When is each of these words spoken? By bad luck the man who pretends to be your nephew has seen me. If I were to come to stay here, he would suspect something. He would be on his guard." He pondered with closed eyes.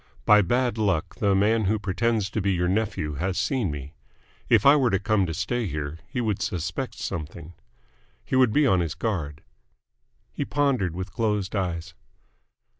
By 0.25 0.41
bad 0.41 0.79
luck 0.79 1.17
the 1.17 1.35
man 1.35 1.65
who 1.65 1.77
pretends 1.77 2.31
to 2.31 2.41
be 2.41 2.51
your 2.53 2.67
nephew 2.67 3.13
has 3.21 3.37
seen 3.37 3.69
me. 3.69 3.93
If 4.49 4.65
I 4.65 4.75
were 4.75 4.89
to 4.89 4.97
come 4.97 5.27
to 5.27 5.33
stay 5.35 5.67
here, 5.67 5.99
he 6.07 6.19
would 6.19 6.41
suspect 6.41 6.95
something. 6.95 7.53
He 8.25 8.35
would 8.35 8.51
be 8.51 8.65
on 8.65 8.79
his 8.79 8.95
guard." 8.95 9.43
He 10.31 10.43
pondered 10.43 10.95
with 10.95 11.13
closed 11.13 11.55
eyes. 11.55 11.93